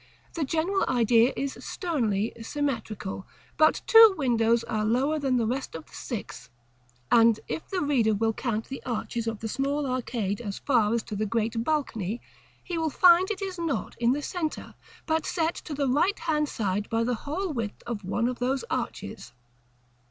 the 0.33 0.43
general 0.43 0.83
idea 0.89 1.31
is 1.37 1.55
sternly 1.63 2.33
symmetrical; 2.41 3.27
but 3.55 3.83
two 3.85 4.15
windows 4.17 4.63
are 4.63 4.83
lower 4.83 5.19
than 5.19 5.37
the 5.37 5.45
rest 5.45 5.75
of 5.75 5.85
the 5.85 5.93
six; 5.93 6.49
and 7.11 7.39
if 7.47 7.67
the 7.69 7.81
reader 7.81 8.15
will 8.15 8.33
count 8.33 8.65
the 8.65 8.81
arches 8.83 9.27
of 9.27 9.37
the 9.41 9.47
small 9.47 9.85
arcade 9.85 10.41
as 10.41 10.57
far 10.57 10.91
as 10.91 11.03
to 11.03 11.15
the 11.15 11.27
great 11.27 11.63
balcony, 11.63 12.19
he 12.63 12.79
will 12.79 12.89
find 12.89 13.29
it 13.29 13.43
is 13.43 13.59
not 13.59 13.95
in 13.99 14.11
the 14.11 14.23
centre, 14.23 14.73
but 15.05 15.23
set 15.23 15.53
to 15.53 15.75
the 15.75 15.87
right 15.87 16.17
hand 16.17 16.49
side 16.49 16.89
by 16.89 17.03
the 17.03 17.13
whole 17.29 17.53
width 17.53 17.83
of 17.85 18.03
one 18.03 18.27
of 18.27 18.39
those 18.39 18.63
arches. 18.71 19.33